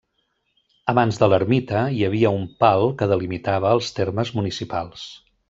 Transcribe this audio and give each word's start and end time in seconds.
Abans 0.93 1.19
de 1.23 1.27
l'ermita 1.33 1.83
hi 1.97 2.01
havia 2.07 2.31
un 2.39 2.47
pal 2.65 2.87
que 3.03 3.09
delimitava 3.13 3.75
els 3.79 3.93
termes 4.01 4.35
municipals. 4.41 5.07